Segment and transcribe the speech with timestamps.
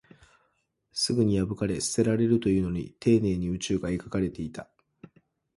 [0.93, 4.67] すぐに破かれ、捨てられるというのに、丁寧に宇宙が描かれていた